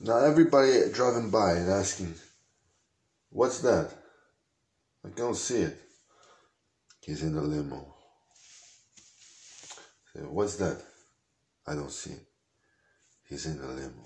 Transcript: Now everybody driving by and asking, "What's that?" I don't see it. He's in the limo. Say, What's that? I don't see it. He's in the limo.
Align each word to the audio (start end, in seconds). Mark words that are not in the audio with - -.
Now 0.00 0.18
everybody 0.18 0.90
driving 0.92 1.30
by 1.30 1.52
and 1.52 1.70
asking, 1.70 2.14
"What's 3.30 3.60
that?" 3.60 3.90
I 5.04 5.08
don't 5.10 5.36
see 5.36 5.58
it. 5.58 5.78
He's 7.00 7.22
in 7.22 7.34
the 7.34 7.42
limo. 7.42 7.94
Say, 10.12 10.22
What's 10.22 10.56
that? 10.56 10.82
I 11.66 11.74
don't 11.74 11.92
see 11.92 12.10
it. 12.10 12.26
He's 13.28 13.46
in 13.46 13.60
the 13.60 13.68
limo. 13.68 14.02